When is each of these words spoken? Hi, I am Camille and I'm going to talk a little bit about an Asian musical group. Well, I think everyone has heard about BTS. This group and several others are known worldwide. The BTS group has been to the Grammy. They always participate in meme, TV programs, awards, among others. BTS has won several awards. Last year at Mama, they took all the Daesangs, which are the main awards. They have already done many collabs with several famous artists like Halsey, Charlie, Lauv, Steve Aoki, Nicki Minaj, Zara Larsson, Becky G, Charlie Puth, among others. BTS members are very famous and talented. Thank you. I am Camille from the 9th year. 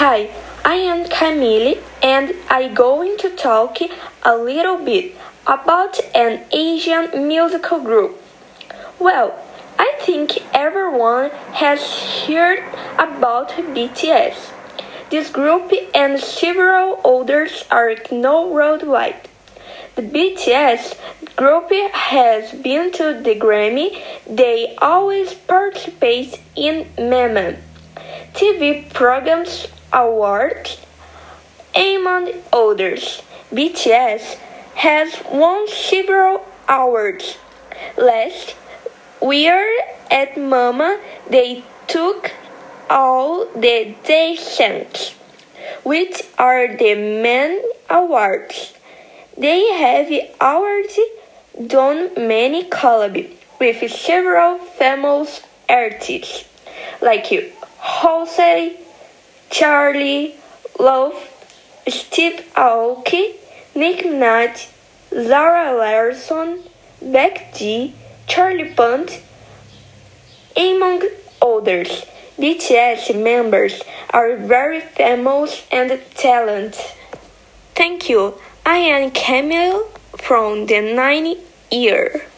Hi, 0.00 0.30
I 0.64 0.76
am 0.76 1.06
Camille 1.10 1.76
and 2.02 2.32
I'm 2.48 2.72
going 2.72 3.18
to 3.18 3.28
talk 3.36 3.76
a 4.22 4.34
little 4.34 4.78
bit 4.78 5.14
about 5.46 6.00
an 6.14 6.40
Asian 6.52 7.28
musical 7.28 7.80
group. 7.80 8.16
Well, 8.98 9.38
I 9.78 9.92
think 10.00 10.38
everyone 10.54 11.28
has 11.52 11.82
heard 12.24 12.60
about 12.94 13.50
BTS. 13.50 14.36
This 15.10 15.28
group 15.28 15.70
and 15.94 16.18
several 16.18 17.02
others 17.04 17.66
are 17.70 17.94
known 18.10 18.54
worldwide. 18.54 19.28
The 19.96 20.02
BTS 20.02 20.96
group 21.36 21.70
has 21.92 22.52
been 22.52 22.90
to 22.92 23.20
the 23.22 23.34
Grammy. 23.38 24.02
They 24.26 24.76
always 24.78 25.34
participate 25.34 26.40
in 26.56 26.88
meme, 26.96 27.58
TV 28.32 28.90
programs, 28.94 29.66
awards, 29.92 30.78
among 31.74 32.32
others. 32.52 33.22
BTS 33.52 34.36
has 34.74 35.22
won 35.30 35.68
several 35.68 36.46
awards. 36.68 37.36
Last 37.96 38.54
year 39.22 39.80
at 40.10 40.36
Mama, 40.38 41.00
they 41.28 41.64
took 41.86 42.32
all 42.88 43.46
the 43.54 43.94
Daesangs, 44.04 45.12
which 45.84 46.22
are 46.38 46.76
the 46.76 46.94
main 46.94 47.60
awards. 47.88 48.74
They 49.36 49.64
have 49.72 50.10
already 50.40 51.06
done 51.66 52.10
many 52.16 52.64
collabs 52.64 53.30
with 53.58 53.90
several 53.90 54.58
famous 54.58 55.42
artists 55.68 56.44
like 57.00 57.26
Halsey, 57.26 58.76
Charlie, 59.50 60.36
Lauv, 60.78 61.14
Steve 61.88 62.44
Aoki, 62.54 63.34
Nicki 63.74 64.08
Minaj, 64.08 64.68
Zara 65.12 65.76
Larsson, 65.76 66.62
Becky 67.02 67.44
G, 67.58 67.94
Charlie 68.28 68.72
Puth, 68.74 69.26
among 70.56 71.02
others. 71.42 72.06
BTS 72.38 73.20
members 73.22 73.82
are 74.10 74.36
very 74.36 74.80
famous 74.80 75.66
and 75.70 76.00
talented. 76.14 76.80
Thank 77.74 78.08
you. 78.08 78.34
I 78.64 78.76
am 78.76 79.10
Camille 79.10 79.88
from 80.16 80.66
the 80.66 80.74
9th 80.74 81.40
year. 81.70 82.29